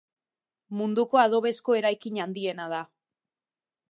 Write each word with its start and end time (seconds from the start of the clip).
Munduko 0.79 1.19
adobezko 1.23 1.77
eraikin 1.81 2.19
handiena 2.25 2.67
da. 2.75 2.83